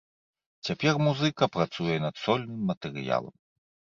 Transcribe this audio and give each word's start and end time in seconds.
Цяпер 0.69 0.93
музыка 1.07 1.49
працуе 1.57 1.97
над 2.05 2.15
сольным 2.23 2.65
матэрыялам. 2.73 3.35